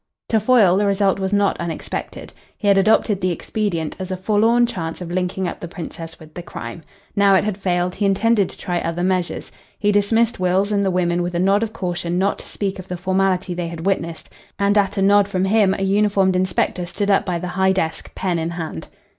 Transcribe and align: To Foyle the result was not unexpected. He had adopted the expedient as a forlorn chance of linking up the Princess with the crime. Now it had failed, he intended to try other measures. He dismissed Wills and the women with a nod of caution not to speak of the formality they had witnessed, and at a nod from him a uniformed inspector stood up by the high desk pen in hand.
To 0.29 0.39
Foyle 0.39 0.77
the 0.77 0.87
result 0.87 1.19
was 1.19 1.31
not 1.31 1.59
unexpected. 1.59 2.33
He 2.57 2.67
had 2.67 2.75
adopted 2.75 3.21
the 3.21 3.29
expedient 3.29 3.95
as 3.99 4.09
a 4.09 4.17
forlorn 4.17 4.65
chance 4.65 4.99
of 4.99 5.11
linking 5.11 5.47
up 5.47 5.59
the 5.59 5.67
Princess 5.67 6.19
with 6.19 6.33
the 6.33 6.41
crime. 6.41 6.81
Now 7.15 7.35
it 7.35 7.43
had 7.43 7.55
failed, 7.55 7.93
he 7.93 8.07
intended 8.07 8.49
to 8.49 8.57
try 8.57 8.79
other 8.79 9.03
measures. 9.03 9.51
He 9.77 9.91
dismissed 9.91 10.39
Wills 10.39 10.71
and 10.71 10.83
the 10.83 10.89
women 10.89 11.21
with 11.21 11.35
a 11.35 11.39
nod 11.39 11.61
of 11.61 11.71
caution 11.71 12.17
not 12.17 12.39
to 12.39 12.47
speak 12.47 12.79
of 12.79 12.87
the 12.87 12.97
formality 12.97 13.53
they 13.53 13.67
had 13.67 13.85
witnessed, 13.85 14.31
and 14.57 14.75
at 14.75 14.97
a 14.97 15.03
nod 15.03 15.27
from 15.27 15.45
him 15.45 15.75
a 15.77 15.83
uniformed 15.83 16.35
inspector 16.35 16.87
stood 16.87 17.11
up 17.11 17.23
by 17.23 17.37
the 17.37 17.49
high 17.49 17.71
desk 17.71 18.11
pen 18.15 18.39
in 18.39 18.49
hand. 18.49 18.87